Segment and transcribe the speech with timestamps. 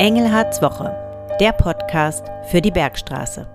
[0.00, 0.96] Engelhards Woche,
[1.40, 3.46] der Podcast für die Bergstraße.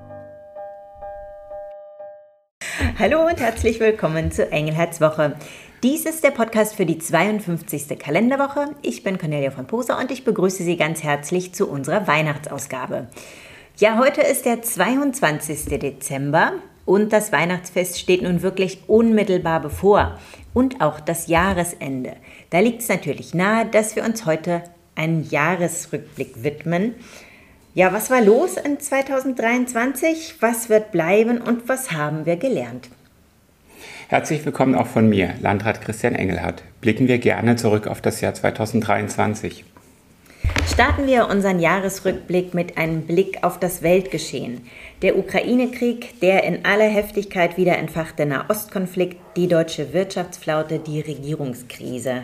[3.00, 5.38] Hallo und herzlich willkommen zu Engelhards Woche.
[5.82, 7.98] Dies ist der Podcast für die 52.
[7.98, 8.76] Kalenderwoche.
[8.84, 13.08] Ich bin Cornelia von Poser und ich begrüße Sie ganz herzlich zu unserer Weihnachtsausgabe.
[13.78, 15.80] Ja, heute ist der 22.
[15.80, 16.52] Dezember
[16.86, 20.20] und das Weihnachtsfest steht nun wirklich unmittelbar bevor
[20.54, 22.18] und auch das Jahresende.
[22.52, 24.62] Da liegt es natürlich nahe, dass wir uns heute
[24.96, 26.96] einen Jahresrückblick widmen.
[27.74, 30.36] Ja, was war los in 2023?
[30.40, 32.90] Was wird bleiben und was haben wir gelernt?
[34.08, 36.64] Herzlich willkommen auch von mir, Landrat Christian Engelhardt.
[36.80, 39.66] Blicken wir gerne zurück auf das Jahr 2023.
[40.72, 44.62] Starten wir unseren Jahresrückblick mit einem Blick auf das Weltgeschehen.
[45.02, 52.24] Der Ukraine-Krieg, der in aller Heftigkeit wieder entfachte Nahostkonflikt, die deutsche Wirtschaftsflaute, die Regierungskrise.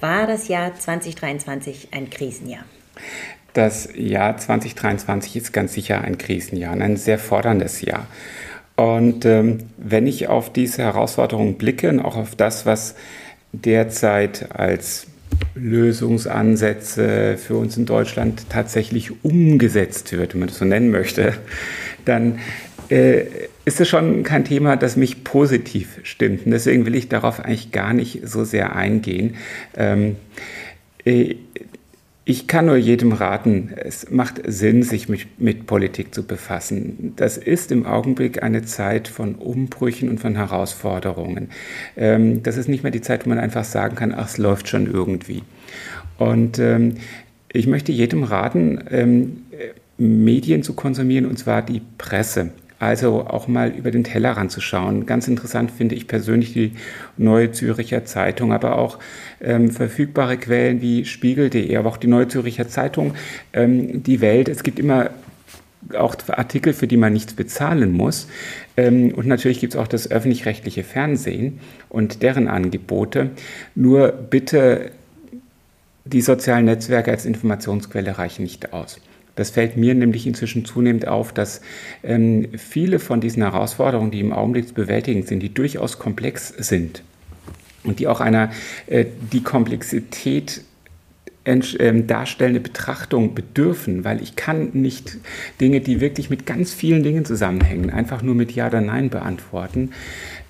[0.00, 2.64] War das Jahr 2023 ein Krisenjahr?
[3.52, 8.06] Das Jahr 2023 ist ganz sicher ein Krisenjahr, ein sehr forderndes Jahr.
[8.76, 12.94] Und ähm, wenn ich auf diese Herausforderungen blicke und auch auf das, was
[13.52, 15.08] derzeit als
[15.56, 21.34] Lösungsansätze für uns in Deutschland tatsächlich umgesetzt wird, wenn man das so nennen möchte,
[22.04, 22.38] dann
[22.88, 23.24] äh,
[23.68, 26.46] ist es schon kein Thema, das mich positiv stimmt.
[26.46, 29.36] Und deswegen will ich darauf eigentlich gar nicht so sehr eingehen.
[29.76, 30.16] Ähm,
[31.04, 31.36] äh,
[32.24, 37.12] ich kann nur jedem raten, es macht Sinn, sich mit, mit, Politik zu befassen.
[37.16, 41.50] Das ist im Augenblick eine Zeit von Umbrüchen und von Herausforderungen.
[41.96, 44.68] Ähm, das ist nicht mehr die Zeit, wo man einfach sagen kann, ach, es läuft
[44.68, 45.42] schon irgendwie.
[46.18, 46.94] Und ähm,
[47.52, 49.42] ich möchte jedem raten, ähm,
[49.98, 52.50] Medien zu konsumieren, und zwar die Presse.
[52.78, 55.04] Also auch mal über den Tellerrand zu schauen.
[55.04, 56.72] Ganz interessant finde ich persönlich die
[57.16, 58.98] Neue Züricher Zeitung, aber auch
[59.40, 63.14] ähm, verfügbare Quellen wie Spiegel.de, aber auch die Neue Züricher Zeitung,
[63.52, 64.48] ähm, die Welt.
[64.48, 65.10] Es gibt immer
[65.96, 68.28] auch Artikel, für die man nichts bezahlen muss.
[68.76, 73.30] Ähm, und natürlich gibt es auch das öffentlich-rechtliche Fernsehen und deren Angebote.
[73.74, 74.92] Nur bitte,
[76.04, 79.00] die sozialen Netzwerke als Informationsquelle reichen nicht aus.
[79.38, 81.60] Das fällt mir nämlich inzwischen zunehmend auf, dass
[82.02, 87.04] ähm, viele von diesen Herausforderungen, die im Augenblick zu bewältigen sind, die durchaus komplex sind
[87.84, 88.50] und die auch einer
[88.88, 90.62] äh, die Komplexität
[91.44, 95.18] ähm, darstellende Betrachtung bedürfen, weil ich kann nicht
[95.60, 99.92] Dinge, die wirklich mit ganz vielen Dingen zusammenhängen, einfach nur mit Ja oder Nein beantworten.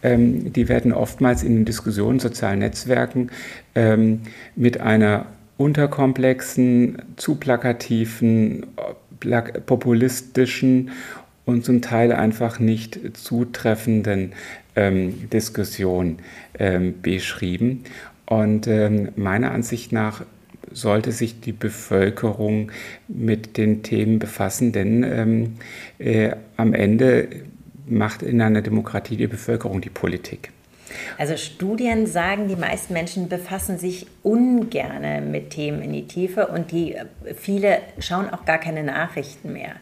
[0.02, 3.30] Ähm, die werden oftmals in den Diskussionen, sozialen Netzwerken
[3.74, 4.22] ähm,
[4.56, 5.26] mit einer
[5.58, 8.66] unterkomplexen, zu plakativen,
[9.66, 10.90] populistischen
[11.44, 14.32] und zum Teil einfach nicht zutreffenden
[14.76, 16.18] ähm, Diskussion
[16.58, 17.84] ähm, beschrieben.
[18.26, 20.24] Und ähm, meiner Ansicht nach
[20.70, 22.70] sollte sich die Bevölkerung
[23.08, 25.54] mit den Themen befassen, denn ähm,
[25.98, 27.28] äh, am Ende
[27.86, 30.50] macht in einer Demokratie die Bevölkerung die Politik.
[31.16, 36.72] Also Studien sagen, die meisten Menschen befassen sich ungern mit Themen in die Tiefe und
[36.72, 36.96] die
[37.36, 39.72] viele schauen auch gar keine Nachrichten mehr.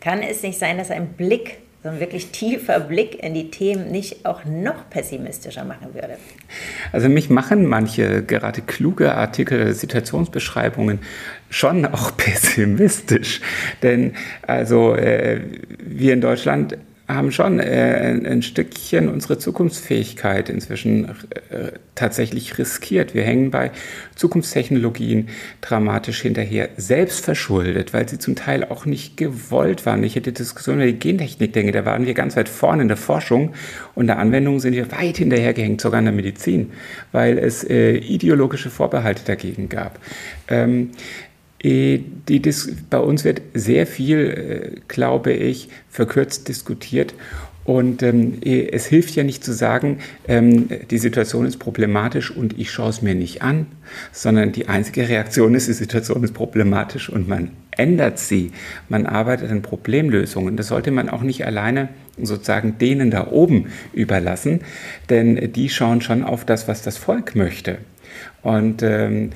[0.00, 3.90] Kann es nicht sein, dass ein Blick so ein wirklich tiefer Blick in die Themen
[3.90, 6.16] nicht auch noch pessimistischer machen würde?
[6.92, 11.00] Also mich machen manche gerade kluge Artikel, Situationsbeschreibungen
[11.50, 13.42] schon auch pessimistisch.
[13.82, 14.14] Denn
[14.46, 15.42] also äh,
[15.78, 21.10] wir in Deutschland haben schon äh, ein, Stückchen unsere Zukunftsfähigkeit inzwischen
[21.50, 23.14] äh, tatsächlich riskiert.
[23.14, 23.72] Wir hängen bei
[24.14, 25.28] Zukunftstechnologien
[25.60, 30.02] dramatisch hinterher, selbst verschuldet, weil sie zum Teil auch nicht gewollt waren.
[30.02, 32.96] Ich hätte Diskussionen über die Gentechnik denke, da waren wir ganz weit vorne in der
[32.96, 33.52] Forschung
[33.94, 36.72] und der Anwendung sind wir weit hinterhergehängt, sogar in der Medizin,
[37.12, 39.98] weil es äh, ideologische Vorbehalte dagegen gab.
[40.48, 40.90] Ähm,
[41.64, 42.42] äh, die,
[42.90, 44.18] bei uns wird sehr viel,
[44.76, 47.14] äh, glaube ich, verkürzt diskutiert.
[47.64, 52.58] Und ähm, äh, es hilft ja nicht zu sagen, ähm, die Situation ist problematisch und
[52.58, 53.66] ich schaue es mir nicht an,
[54.12, 58.52] sondern die einzige Reaktion ist, die Situation ist problematisch und man ändert sie.
[58.90, 60.58] Man arbeitet an Problemlösungen.
[60.58, 61.88] Das sollte man auch nicht alleine
[62.20, 64.60] sozusagen denen da oben überlassen,
[65.08, 67.78] denn die schauen schon auf das, was das Volk möchte.
[68.42, 69.30] Und, ähm,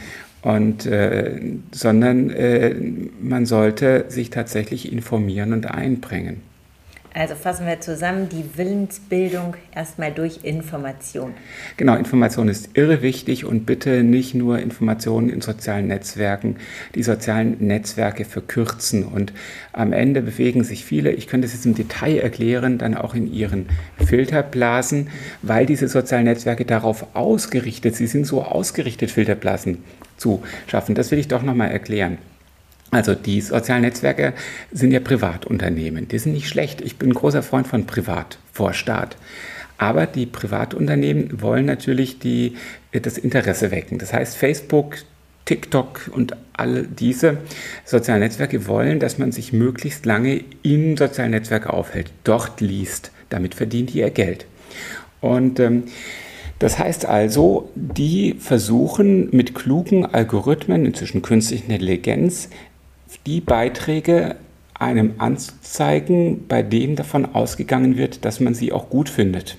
[0.49, 1.39] und, äh,
[1.73, 2.75] sondern äh,
[3.21, 6.41] man sollte sich tatsächlich informieren und einbringen.
[7.15, 11.33] Also fassen wir zusammen, die Willensbildung erstmal durch Information.
[11.77, 16.57] Genau, Information ist irre wichtig und bitte nicht nur Informationen in sozialen Netzwerken,
[16.95, 19.33] die sozialen Netzwerke verkürzen und
[19.73, 23.33] am Ende bewegen sich viele, ich könnte es jetzt im Detail erklären, dann auch in
[23.33, 23.67] ihren
[24.07, 25.09] Filterblasen,
[25.43, 29.79] weil diese sozialen Netzwerke darauf ausgerichtet, sie sind so ausgerichtet, Filterblasen
[30.19, 30.95] zu schaffen.
[30.95, 32.19] Das will ich doch nochmal erklären.
[32.91, 34.33] Also die sozialen Netzwerke
[34.73, 36.09] sind ja Privatunternehmen.
[36.09, 36.81] Die sind nicht schlecht.
[36.81, 39.17] Ich bin großer Freund von Privat vor Staat.
[39.77, 42.57] Aber die Privatunternehmen wollen natürlich die,
[42.93, 43.99] das Interesse wecken.
[43.99, 44.97] Das heißt, Facebook,
[45.45, 47.39] TikTok und all diese
[47.85, 53.13] sozialen Netzwerke wollen, dass man sich möglichst lange in sozialen Netzwerken aufhält, dort liest.
[53.29, 54.47] Damit verdienen die ihr Geld.
[55.21, 55.85] Und ähm,
[56.59, 62.51] das heißt also, die versuchen mit klugen Algorithmen, inzwischen künstlichen Intelligenz,
[63.27, 64.37] die Beiträge
[64.75, 69.57] einem anzuzeigen, bei denen davon ausgegangen wird, dass man sie auch gut findet.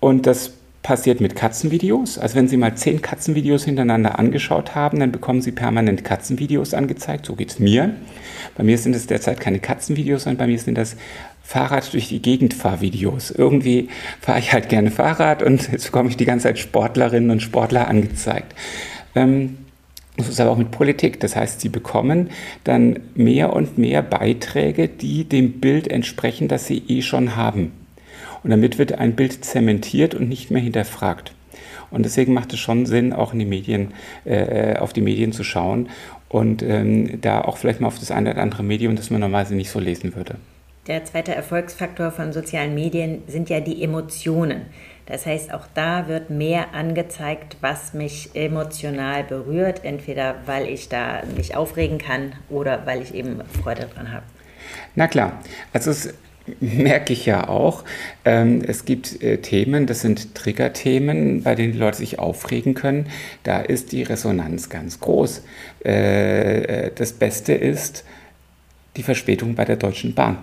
[0.00, 0.52] Und das
[0.88, 2.16] passiert mit Katzenvideos.
[2.16, 7.26] Also wenn Sie mal zehn Katzenvideos hintereinander angeschaut haben, dann bekommen Sie permanent Katzenvideos angezeigt.
[7.26, 7.94] So geht es mir.
[8.56, 10.96] Bei mir sind es derzeit keine Katzenvideos, sondern bei mir sind das
[11.42, 13.30] Fahrrad durch die Gegend Fahrvideos.
[13.30, 13.90] Irgendwie
[14.22, 17.86] fahre ich halt gerne Fahrrad und jetzt bekomme ich die ganze Zeit Sportlerinnen und Sportler
[17.86, 18.54] angezeigt.
[19.14, 19.58] Ähm,
[20.16, 21.20] das ist aber auch mit Politik.
[21.20, 22.30] Das heißt, sie bekommen
[22.64, 27.72] dann mehr und mehr Beiträge, die dem Bild entsprechen, das sie eh schon haben.
[28.42, 31.32] Und damit wird ein Bild zementiert und nicht mehr hinterfragt.
[31.90, 33.94] Und deswegen macht es schon Sinn, auch in die Medien,
[34.24, 35.88] äh, auf die Medien zu schauen
[36.28, 39.54] und ähm, da auch vielleicht mal auf das eine oder andere Medium, das man normalerweise
[39.54, 40.36] nicht so lesen würde.
[40.86, 44.62] Der zweite Erfolgsfaktor von sozialen Medien sind ja die Emotionen.
[45.04, 51.22] Das heißt, auch da wird mehr angezeigt, was mich emotional berührt, entweder weil ich da
[51.36, 54.24] mich aufregen kann oder weil ich eben Freude dran habe.
[54.94, 55.40] Na klar,
[55.72, 56.14] also es
[56.60, 57.84] merke ich ja auch.
[58.24, 63.06] Ähm, es gibt äh, Themen, das sind Triggerthemen, bei denen die Leute sich aufregen können.
[63.42, 65.42] Da ist die Resonanz ganz groß.
[65.84, 68.04] Äh, äh, das Beste ist
[68.96, 70.38] die Verspätung bei der Deutschen Bahn.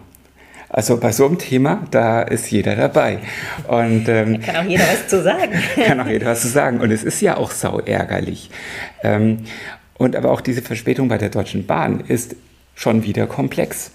[0.69, 3.19] Also bei so einem Thema, da ist jeder dabei.
[3.67, 5.53] Und, ähm, da kann auch jeder was zu sagen.
[5.75, 6.81] kann auch jeder was zu sagen.
[6.81, 8.49] Und es ist ja auch sau ärgerlich.
[9.03, 9.45] Ähm,
[9.97, 12.35] und aber auch diese Verspätung bei der Deutschen Bahn ist
[12.75, 13.91] schon wieder komplex.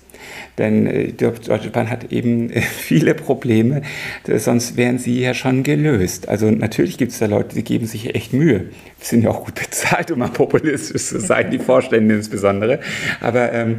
[0.59, 3.83] Denn äh, Deutsche Bahn hat eben äh, viele Probleme,
[4.37, 6.29] sonst wären sie ja schon gelöst.
[6.29, 8.67] Also natürlich gibt es da Leute, die geben sich echt Mühe.
[9.01, 12.81] Sind ja auch gut bezahlt, um mal populistisch zu sein, die Vorstände insbesondere.
[13.21, 13.79] Aber ähm,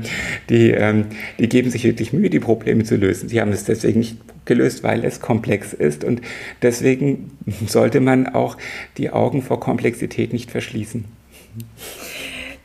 [0.50, 1.06] die, ähm,
[1.40, 3.30] die geben sich wirklich Mühe, die Probleme zu lösen.
[3.30, 6.04] Sie haben es deswegen nicht gelöst, weil es komplex ist.
[6.04, 6.22] Und
[6.62, 7.32] deswegen
[7.68, 8.58] sollte man auch
[8.98, 11.06] die Augen vor Komplexität nicht verschließen.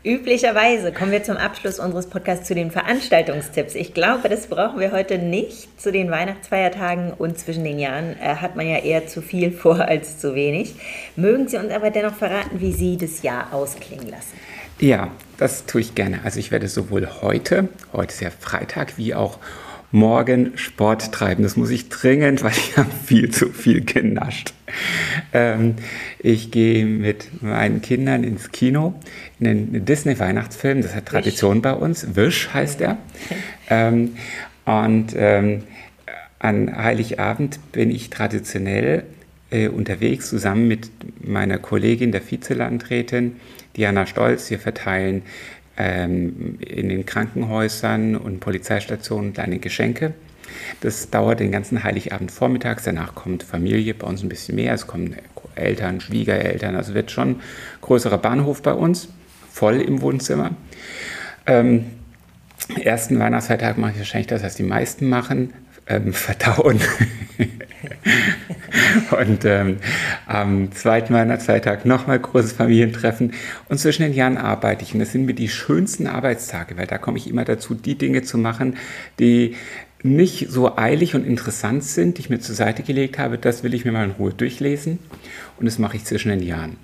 [0.06, 3.75] Üblicherweise kommen wir zum Abschluss unseres Podcasts zu den Veranstaltungstipps.
[3.75, 5.81] Ich glaube, das brauchen wir heute nicht.
[5.81, 9.81] Zu den Weihnachtsfeiertagen und zwischen den Jahren äh, hat man ja eher zu viel vor
[9.81, 10.76] als zu wenig.
[11.17, 14.35] Mögen Sie uns aber dennoch verraten, wie Sie das Jahr ausklingen lassen?
[14.79, 16.20] Ja, das tue ich gerne.
[16.23, 19.41] Also ich werde sowohl heute, heute ist ja Freitag, wie auch
[19.92, 21.42] morgen Sport treiben.
[21.42, 24.52] Das muss ich dringend, weil ich habe viel zu viel genascht.
[25.32, 25.76] Ähm,
[26.18, 28.94] ich gehe mit meinen Kindern ins Kino,
[29.38, 32.16] in den Disney-Weihnachtsfilm, das hat Tradition bei uns.
[32.16, 32.98] Wish heißt er.
[33.70, 34.16] Ähm,
[34.64, 35.62] und ähm,
[36.38, 39.04] an Heiligabend bin ich traditionell
[39.50, 40.90] äh, unterwegs, zusammen mit
[41.20, 43.36] meiner Kollegin, der Vizelandrätin
[43.76, 44.50] Diana Stolz.
[44.50, 45.22] Wir verteilen
[45.76, 50.14] ähm, in den Krankenhäusern und Polizeistationen kleine Geschenke.
[50.81, 52.84] Das dauert den ganzen Heiligabend vormittags.
[52.84, 54.75] Danach kommt Familie, bei uns ein bisschen mehr.
[54.75, 55.17] Es kommen
[55.55, 56.77] Eltern, Schwiegereltern.
[56.77, 57.41] Also wird schon
[57.81, 59.08] größerer Bahnhof bei uns,
[59.50, 60.53] voll im Wohnzimmer.
[61.46, 61.86] Ähm,
[62.81, 65.53] ersten Weihnachtsfeiertag mache ich wahrscheinlich das, was die meisten machen
[65.86, 66.81] ähm, verdauen.
[69.19, 69.78] und ähm,
[70.26, 73.32] am zweiten Weihnachtszeittag nochmal großes Familientreffen.
[73.69, 74.94] Und zwischen den Jahren arbeite ich.
[74.94, 78.22] Und das sind mir die schönsten Arbeitstage, weil da komme ich immer dazu, die Dinge
[78.22, 78.76] zu machen,
[79.19, 79.55] die
[80.02, 83.38] nicht so eilig und interessant sind, die ich mir zur Seite gelegt habe.
[83.38, 84.98] Das will ich mir mal in Ruhe durchlesen.
[85.58, 86.76] Und das mache ich zwischen den Jahren.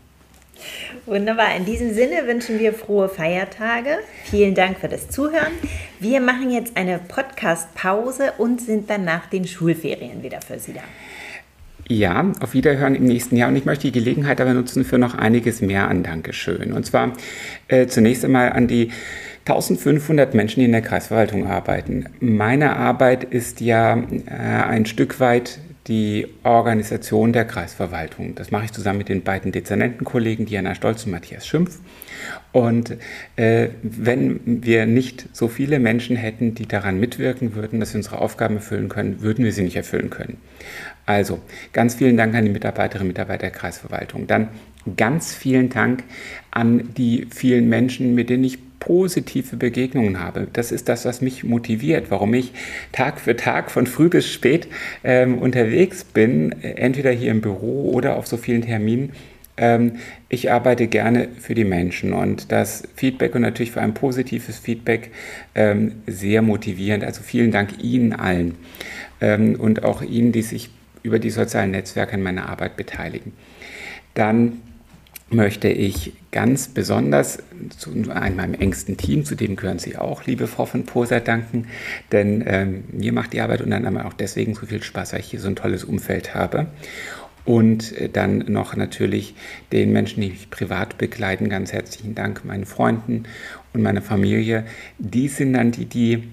[1.07, 1.57] Wunderbar.
[1.57, 3.99] In diesem Sinne wünschen wir frohe Feiertage.
[4.25, 5.53] Vielen Dank für das Zuhören.
[6.01, 10.83] Wir machen jetzt eine Podcast-Pause und sind dann nach den Schulferien wieder für Sie da.
[11.89, 13.49] Ja, auf Wiederhören im nächsten Jahr.
[13.49, 16.73] Und ich möchte die Gelegenheit aber nutzen für noch einiges mehr an Dankeschön.
[16.73, 17.13] Und zwar
[17.69, 18.91] äh, zunächst einmal an die
[19.45, 22.07] 1500 Menschen, die in der Kreisverwaltung arbeiten.
[22.21, 25.59] Meine Arbeit ist ja äh, ein Stück weit
[25.89, 28.35] die Organisation der Kreisverwaltung.
[28.37, 31.81] Das mache ich zusammen mit den beiden Dezernentenkollegen Diana Stolz und Matthias Schimpf.
[32.53, 32.97] Und
[33.37, 38.19] äh, wenn wir nicht so viele Menschen hätten, die daran mitwirken würden, dass wir unsere
[38.19, 40.39] Aufgaben erfüllen können, würden wir sie nicht erfüllen können.
[41.05, 41.41] Also
[41.73, 44.29] ganz vielen Dank an die Mitarbeiterinnen und Mitarbeiter der Kreisverwaltung.
[44.29, 44.49] Dann
[44.97, 46.05] ganz vielen Dank
[46.53, 50.49] an die vielen Menschen, mit denen ich positive Begegnungen habe.
[50.53, 52.53] Das ist das, was mich motiviert, warum ich
[52.91, 54.67] Tag für Tag von früh bis spät
[55.05, 59.13] ähm, unterwegs bin, entweder hier im Büro oder auf so vielen Terminen,
[59.57, 59.99] ähm,
[60.29, 65.13] ich arbeite gerne für die Menschen und das Feedback und natürlich vor allem positives Feedback
[65.55, 67.05] ähm, sehr motivierend.
[67.05, 68.57] Also vielen Dank Ihnen allen
[69.21, 70.71] ähm, und auch Ihnen, die sich
[71.05, 73.33] über die sozialen Netzwerke an meiner Arbeit beteiligen.
[74.15, 74.61] Dann
[75.33, 77.43] möchte ich ganz besonders
[77.77, 81.67] zu meinem engsten Team, zu dem gehören Sie auch, liebe Frau von Poser, danken,
[82.11, 85.31] denn ähm, mir macht die Arbeit unter anderem auch deswegen so viel Spaß, weil ich
[85.31, 86.67] hier so ein tolles Umfeld habe.
[87.45, 89.35] Und äh, dann noch natürlich
[89.73, 93.25] den Menschen, die mich privat begleiten, ganz herzlichen Dank, meinen Freunden
[93.73, 94.65] und meiner Familie.
[94.99, 96.29] Die sind dann die, die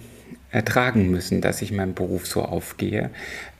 [0.51, 3.09] ertragen müssen, dass ich meinem Beruf so aufgehe.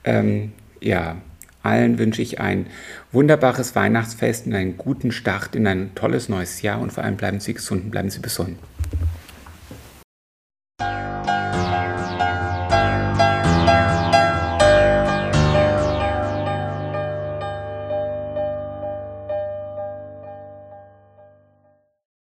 [0.04, 1.16] Ähm, ja,
[1.62, 2.66] allen wünsche ich ein
[3.12, 7.40] wunderbares Weihnachtsfest und einen guten Start in ein tolles neues Jahr und vor allem bleiben
[7.40, 8.58] Sie gesund und bleiben Sie besonnen.